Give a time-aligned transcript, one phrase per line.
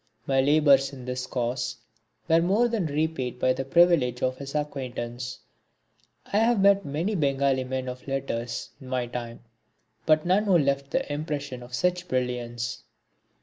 [0.25, 1.75] My labours in this cause
[2.27, 5.37] were more than repaid by the privilege of his acquaintance.
[6.25, 9.41] I have met many Bengali men of letters in my time
[10.07, 12.81] but none who left the impression of such brilliance.